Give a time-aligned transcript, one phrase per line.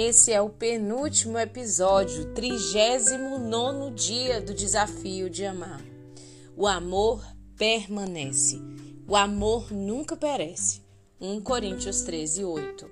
[0.00, 5.82] Esse é o penúltimo episódio, 39 dia do desafio de amar.
[6.56, 7.20] O amor
[7.56, 8.62] permanece.
[9.08, 10.82] O amor nunca perece.
[11.20, 12.90] 1 Coríntios 13, 8.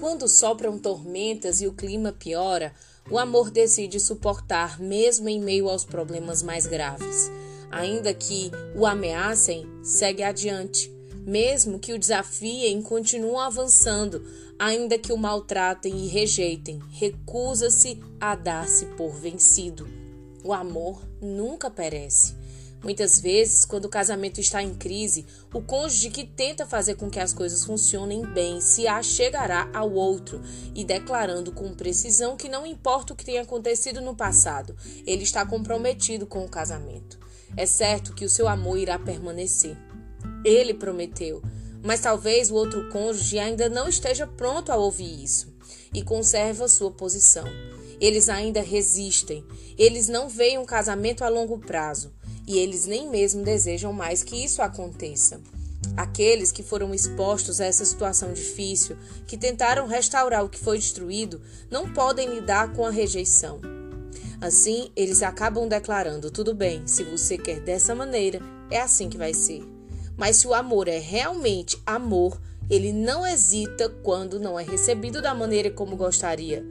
[0.00, 2.74] Quando sopram tormentas e o clima piora,
[3.08, 7.30] o amor decide suportar mesmo em meio aos problemas mais graves.
[7.70, 10.92] Ainda que o ameacem, segue adiante
[11.24, 14.24] mesmo que o desafiem, continua avançando,
[14.62, 19.88] ainda que o maltratem e rejeitem, recusa-se a dar-se por vencido.
[20.44, 22.36] O amor nunca perece.
[22.80, 27.18] Muitas vezes, quando o casamento está em crise, o cônjuge que tenta fazer com que
[27.18, 30.40] as coisas funcionem bem se achegará ao outro
[30.76, 35.44] e declarando com precisão que não importa o que tenha acontecido no passado, ele está
[35.44, 37.18] comprometido com o casamento.
[37.56, 39.76] É certo que o seu amor irá permanecer.
[40.44, 41.42] Ele prometeu,
[41.82, 45.52] mas talvez o outro cônjuge ainda não esteja pronto a ouvir isso
[45.92, 47.44] e conserva sua posição.
[48.00, 49.44] Eles ainda resistem,
[49.78, 52.12] eles não veem um casamento a longo prazo
[52.46, 55.40] e eles nem mesmo desejam mais que isso aconteça.
[55.96, 58.96] Aqueles que foram expostos a essa situação difícil,
[59.26, 63.60] que tentaram restaurar o que foi destruído, não podem lidar com a rejeição.
[64.40, 69.34] Assim, eles acabam declarando: tudo bem, se você quer dessa maneira, é assim que vai
[69.34, 69.62] ser.
[70.16, 75.34] Mas se o amor é realmente amor, ele não hesita quando não é recebido da
[75.34, 76.64] maneira como gostaria.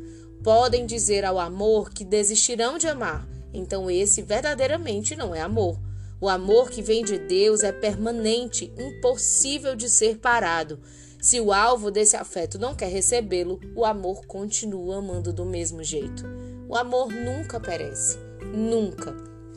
[0.44, 5.80] Podem dizer ao amor que desistirão de amar, então esse verdadeiramente não é amor.
[6.20, 10.80] O amor que vem de Deus é permanente, impossível de ser parado.
[11.20, 16.24] Se o alvo desse afeto não quer recebê-lo, o amor continua amando do mesmo jeito.
[16.68, 18.18] O amor nunca perece.
[18.54, 19.16] Nunca.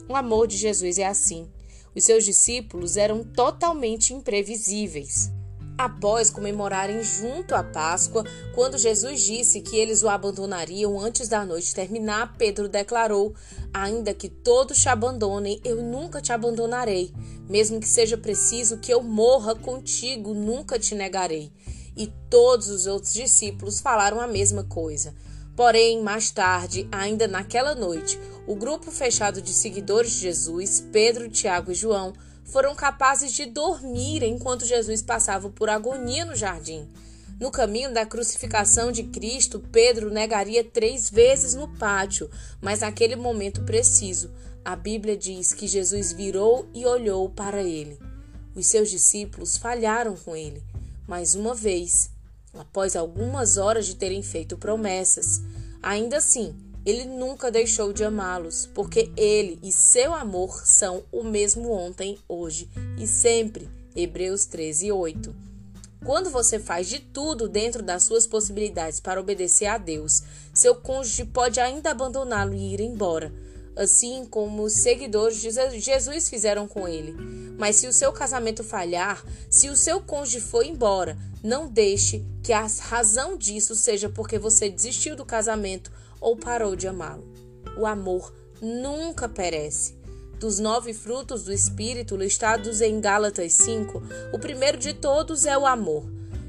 [0.08, 1.46] O amor de Jesus é assim.
[1.94, 5.30] Os seus discípulos eram totalmente imprevisíveis.
[5.76, 8.24] Após comemorarem junto a Páscoa,
[8.54, 13.34] quando Jesus disse que eles o abandonariam antes da noite terminar, Pedro declarou:
[13.72, 17.12] Ainda que todos te abandonem, eu nunca te abandonarei.
[17.48, 21.52] Mesmo que seja preciso que eu morra contigo, nunca te negarei.
[21.96, 25.12] E todos os outros discípulos falaram a mesma coisa.
[25.56, 31.70] Porém, mais tarde, ainda naquela noite, o grupo fechado de seguidores de Jesus, Pedro, Tiago
[31.70, 32.12] e João,
[32.44, 36.88] foram capazes de dormir enquanto Jesus passava por agonia no jardim.
[37.40, 42.28] No caminho da crucificação de Cristo, Pedro negaria três vezes no pátio,
[42.60, 44.30] mas naquele momento preciso,
[44.64, 47.98] a Bíblia diz que Jesus virou e olhou para ele.
[48.54, 50.62] Os seus discípulos falharam com ele,
[51.08, 52.10] mais uma vez,
[52.58, 55.40] após algumas horas de terem feito promessas.
[55.82, 56.54] Ainda assim,
[56.84, 62.68] ele nunca deixou de amá-los, porque ele e seu amor são o mesmo ontem, hoje
[62.98, 63.68] e sempre.
[63.96, 65.34] Hebreus 13, 8.
[66.04, 70.22] Quando você faz de tudo dentro das suas possibilidades para obedecer a Deus,
[70.52, 73.32] seu cônjuge pode ainda abandoná-lo e ir embora,
[73.76, 77.14] assim como os seguidores de Jesus fizeram com ele.
[77.58, 82.52] Mas se o seu casamento falhar, se o seu cônjuge for embora, não deixe que
[82.52, 87.24] a razão disso seja porque você desistiu do casamento ou parou de amá-lo.
[87.76, 89.94] O amor nunca perece.
[90.38, 94.02] Dos nove frutos do Espírito listados em Gálatas 5,
[94.32, 96.04] o primeiro de todos é o amor.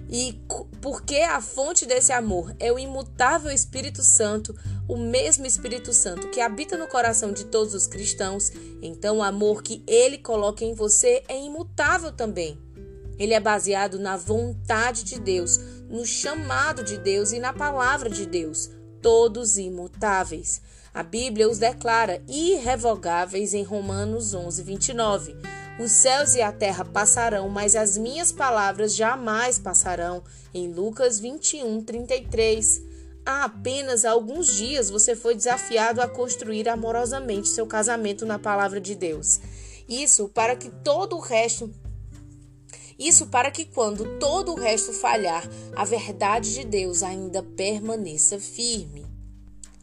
[0.10, 0.40] E
[0.82, 4.56] porque a fonte desse amor é o imutável Espírito Santo,
[4.88, 8.52] o mesmo Espírito Santo que habita no coração de todos os cristãos,
[8.82, 12.58] então o amor que ele coloca em você é imutável também.
[13.18, 15.58] Ele é baseado na vontade de Deus,
[15.90, 18.70] no chamado de Deus e na palavra de Deus,
[19.02, 20.62] todos imutáveis.
[20.94, 25.36] A Bíblia os declara irrevogáveis em Romanos 11, 29.
[25.78, 30.24] Os céus e a terra passarão, mas as minhas palavras jamais passarão.
[30.54, 32.82] Em Lucas 21, 33.
[33.26, 38.94] Há apenas alguns dias você foi desafiado a construir amorosamente seu casamento na palavra de
[38.94, 39.40] Deus.
[39.90, 41.72] Isso para que todo o resto
[42.98, 45.44] isso para que, quando todo o resto falhar,
[45.76, 49.06] a verdade de Deus ainda permaneça firme.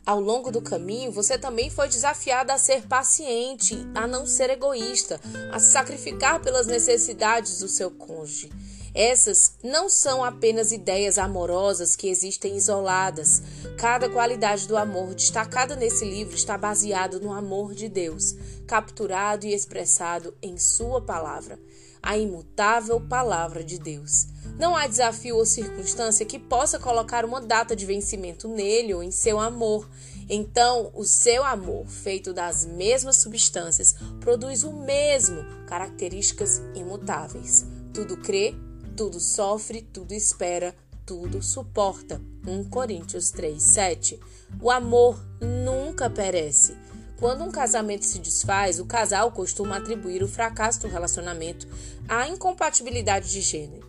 [0.04, 5.20] Ao longo do caminho, você também foi desafiado a ser paciente, a não ser egoísta,
[5.52, 8.50] a se sacrificar pelas necessidades do seu cônjuge.
[8.94, 13.42] Essas não são apenas ideias amorosas que existem isoladas.
[13.78, 18.34] Cada qualidade do amor destacada nesse livro está baseado no amor de Deus,
[18.66, 21.58] capturado e expressado em Sua palavra
[22.02, 24.26] a imutável palavra de Deus.
[24.58, 29.10] Não há desafio ou circunstância que possa colocar uma data de vencimento nele ou em
[29.10, 29.88] seu amor.
[30.28, 37.64] Então, o seu amor, feito das mesmas substâncias, produz o mesmo, características imutáveis.
[37.94, 38.54] Tudo crê,
[38.96, 40.74] tudo sofre, tudo espera,
[41.04, 42.20] tudo suporta.
[42.46, 44.20] 1 Coríntios 3, 7.
[44.60, 46.76] O amor nunca perece.
[47.18, 51.68] Quando um casamento se desfaz, o casal costuma atribuir o fracasso do relacionamento
[52.08, 53.40] à incompatibilidade de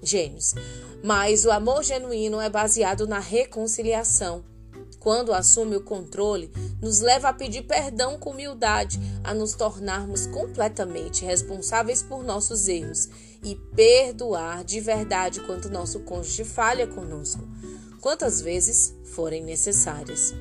[0.03, 0.53] gênios.
[1.03, 4.43] Mas o amor genuíno é baseado na reconciliação.
[5.03, 6.49] Quando assume o controle,
[6.81, 13.09] nos leva a pedir perdão com humildade, a nos tornarmos completamente responsáveis por nossos erros
[13.43, 17.45] e perdoar de verdade quando nosso cônjuge falha conosco,
[17.99, 20.33] quantas vezes forem necessárias.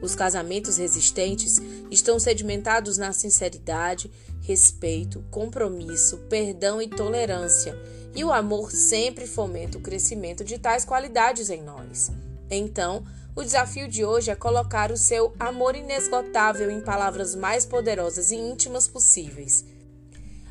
[0.00, 1.58] Os casamentos resistentes
[1.90, 4.10] estão sedimentados na sinceridade,
[4.40, 7.78] respeito, compromisso, perdão e tolerância,
[8.14, 12.10] e o amor sempre fomenta o crescimento de tais qualidades em nós.
[12.50, 13.04] Então,
[13.36, 18.36] o desafio de hoje é colocar o seu amor inesgotável em palavras mais poderosas e
[18.36, 19.62] íntimas possíveis.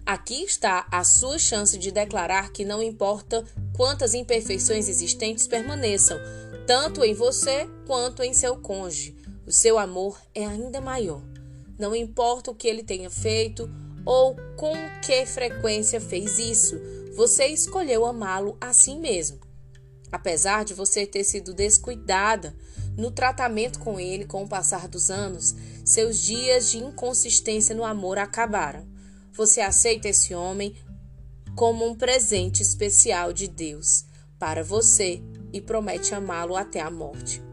[0.06, 3.44] Aqui está a sua chance de declarar que não importa
[3.76, 6.20] quantas imperfeições existentes permaneçam,
[6.68, 9.18] tanto em você quanto em seu cônjuge.
[9.48, 11.24] O seu amor é ainda maior.
[11.80, 13.68] Não importa o que ele tenha feito
[14.06, 14.74] ou com
[15.04, 16.80] que frequência fez isso,
[17.16, 19.40] você escolheu amá-lo assim mesmo.
[20.12, 22.56] Apesar de você ter sido descuidada
[22.98, 28.18] no tratamento com ele com o passar dos anos, seus dias de inconsistência no amor
[28.18, 28.88] acabaram.
[29.34, 30.76] Você aceita esse homem
[31.56, 34.06] como um presente especial de Deus
[34.40, 35.22] para você
[35.52, 37.46] e promete amá-lo até a morte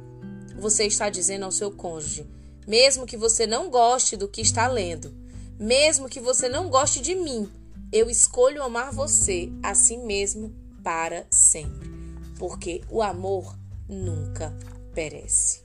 [0.62, 2.24] você está dizendo ao seu cônjuge,
[2.68, 5.12] mesmo que você não goste do que está lendo,
[5.58, 7.50] mesmo que você não goste de mim,
[7.90, 11.90] eu escolho amar você assim mesmo para sempre,
[12.38, 14.56] porque o amor nunca
[14.92, 15.62] perece.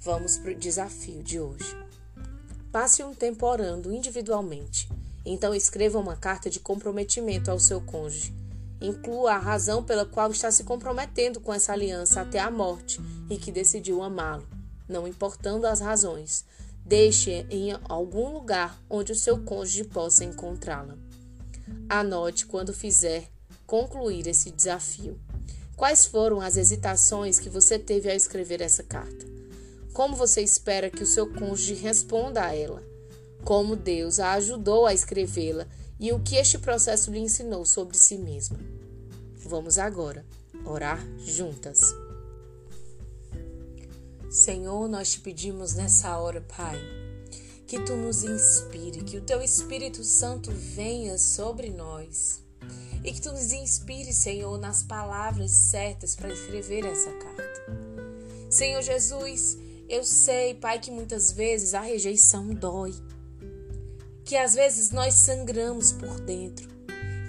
[0.00, 1.76] Vamos para o desafio de hoje.
[2.72, 4.88] Passe um tempo orando individualmente.
[5.24, 8.32] Então escreva uma carta de comprometimento ao seu cônjuge
[8.80, 12.98] Inclua a razão pela qual está se comprometendo com essa aliança até a morte
[13.28, 14.48] e que decidiu amá-lo,
[14.88, 16.46] não importando as razões.
[16.84, 20.96] Deixe em algum lugar onde o seu cônjuge possa encontrá-la.
[21.88, 23.28] Anote quando fizer
[23.66, 25.20] concluir esse desafio.
[25.80, 29.24] Quais foram as hesitações que você teve ao escrever essa carta?
[29.94, 32.82] Como você espera que o seu cônjuge responda a ela?
[33.46, 35.66] Como Deus a ajudou a escrevê-la
[35.98, 38.58] e o que este processo lhe ensinou sobre si mesma.
[39.36, 40.22] Vamos agora
[40.66, 41.80] orar juntas.
[44.28, 46.78] Senhor, nós te pedimos nessa hora, Pai,
[47.66, 52.42] que tu nos inspire, que o teu Espírito Santo venha sobre nós
[53.04, 57.90] e que tu nos inspire, Senhor, nas palavras certas para escrever essa carta.
[58.50, 59.56] Senhor Jesus,
[59.88, 62.94] eu sei, Pai, que muitas vezes a rejeição dói
[64.30, 66.68] que às vezes nós sangramos por dentro,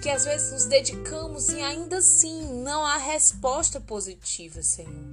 [0.00, 5.04] que às vezes nos dedicamos e ainda assim não há resposta positiva, Senhor.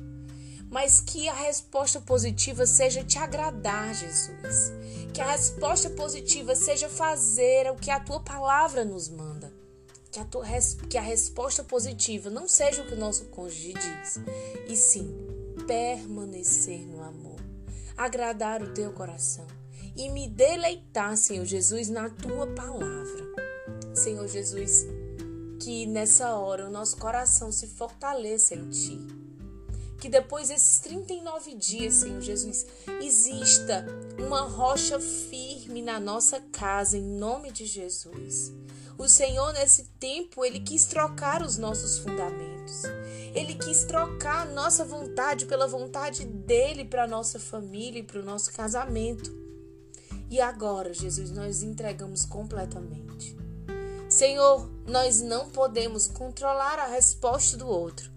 [0.70, 4.72] Mas que a resposta positiva seja te agradar, Jesus.
[5.12, 9.52] Que a resposta positiva seja fazer o que a tua palavra nos manda.
[10.12, 10.46] Que a, tua,
[10.90, 14.20] que a resposta positiva não seja o que o nosso cônjuge diz,
[14.68, 15.14] e sim
[15.68, 17.40] permanecer no amor,
[17.96, 19.46] agradar o teu coração
[19.96, 23.30] e me deleitar, Senhor Jesus, na tua palavra.
[23.94, 24.88] Senhor Jesus,
[25.60, 28.98] que nessa hora o nosso coração se fortaleça em ti.
[30.00, 32.66] Que depois desses 39 dias, Senhor Jesus,
[33.02, 33.86] exista
[34.18, 38.54] uma rocha firme na nossa casa, em nome de Jesus.
[39.00, 42.84] O Senhor, nesse tempo, ele quis trocar os nossos fundamentos.
[43.34, 48.20] Ele quis trocar a nossa vontade pela vontade dele para a nossa família e para
[48.20, 49.34] o nosso casamento.
[50.30, 53.38] E agora, Jesus, nós entregamos completamente.
[54.10, 58.12] Senhor, nós não podemos controlar a resposta do outro,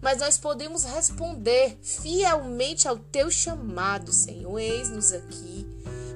[0.00, 4.56] mas nós podemos responder fielmente ao teu chamado, Senhor.
[4.56, 5.66] Eis-nos aqui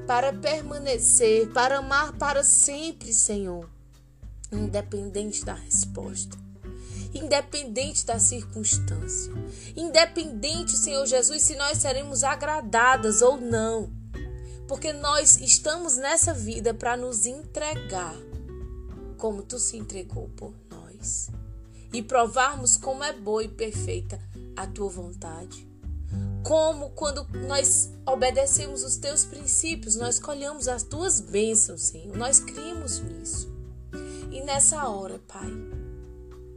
[0.07, 3.69] para permanecer, para amar para sempre, Senhor,
[4.53, 6.41] independente da resposta
[7.15, 9.31] independente da circunstância,
[9.77, 13.93] independente, Senhor Jesus, se nós seremos agradadas ou não
[14.73, 18.17] porque nós estamos nessa vida para nos entregar
[19.19, 21.29] como tu se entregou por nós
[21.93, 24.19] e provarmos como é boa e perfeita
[24.57, 25.69] a tua vontade.
[26.43, 32.17] Como quando nós obedecemos os teus princípios, nós colhemos as tuas bênçãos, Senhor.
[32.17, 33.52] Nós criamos nisso.
[34.33, 35.51] E nessa hora, Pai,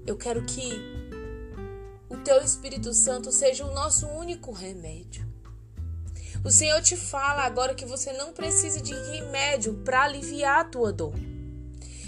[0.07, 0.71] eu quero que
[2.07, 5.27] o teu Espírito Santo seja o nosso único remédio.
[6.41, 10.93] O Senhor te fala agora que você não precisa de remédio para aliviar a tua
[10.93, 11.13] dor.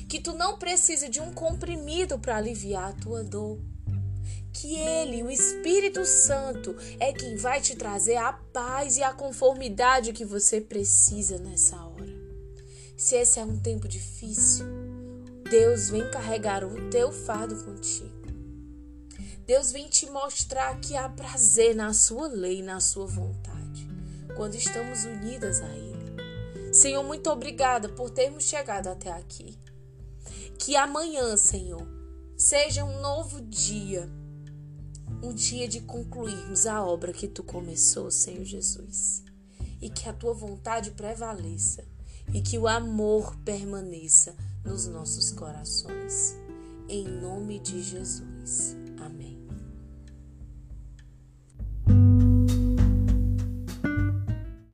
[0.08, 3.60] Que tu não precisa de um comprimido para aliviar a tua dor.
[4.54, 10.14] que Ele, o Espírito Santo, é quem vai te trazer a paz e a conformidade
[10.14, 12.16] que você precisa nessa hora.
[12.96, 14.66] Se esse é um tempo difícil,
[15.50, 18.28] Deus vem carregar o teu fardo contigo.
[19.46, 23.88] Deus vem te mostrar que há prazer na sua lei, na sua vontade,
[24.36, 26.74] quando estamos unidas a Ele.
[26.74, 29.58] Senhor, muito obrigada por termos chegado até aqui.
[30.60, 31.88] Que amanhã, Senhor,
[32.36, 34.10] seja um novo dia,
[35.24, 39.24] um dia de concluirmos a obra que tu começou, Senhor Jesus.
[39.82, 41.86] E que a tua vontade prevaleça
[42.34, 44.36] e que o amor permaneça
[44.68, 46.38] nos nossos corações.
[46.90, 48.76] Em nome de Jesus.